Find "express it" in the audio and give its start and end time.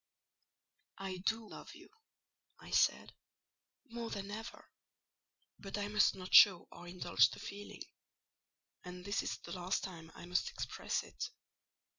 10.49-11.29